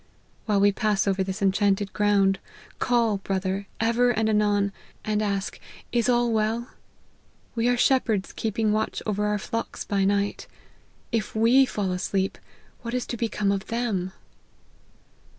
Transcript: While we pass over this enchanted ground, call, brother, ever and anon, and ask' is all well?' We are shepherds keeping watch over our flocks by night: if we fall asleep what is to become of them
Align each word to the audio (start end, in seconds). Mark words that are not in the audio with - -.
While 0.47 0.59
we 0.61 0.71
pass 0.71 1.07
over 1.07 1.23
this 1.23 1.43
enchanted 1.43 1.93
ground, 1.93 2.39
call, 2.79 3.17
brother, 3.17 3.67
ever 3.79 4.09
and 4.09 4.27
anon, 4.27 4.73
and 5.05 5.21
ask' 5.21 5.59
is 5.91 6.09
all 6.09 6.31
well?' 6.31 6.69
We 7.55 7.67
are 7.69 7.77
shepherds 7.77 8.33
keeping 8.33 8.71
watch 8.71 9.03
over 9.05 9.27
our 9.27 9.37
flocks 9.37 9.83
by 9.85 10.03
night: 10.05 10.47
if 11.11 11.35
we 11.35 11.67
fall 11.67 11.91
asleep 11.91 12.39
what 12.81 12.95
is 12.95 13.05
to 13.05 13.15
become 13.15 13.51
of 13.51 13.67
them 13.67 14.11